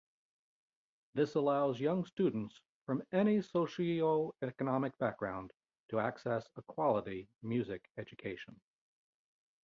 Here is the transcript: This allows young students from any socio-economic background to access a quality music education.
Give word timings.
This 1.13 1.35
allows 1.35 1.79
young 1.79 2.05
students 2.05 2.59
from 2.87 3.03
any 3.11 3.39
socio-economic 3.39 4.97
background 4.97 5.53
to 5.89 5.99
access 5.99 6.49
a 6.55 6.63
quality 6.63 7.27
music 7.43 7.87
education. 7.99 8.59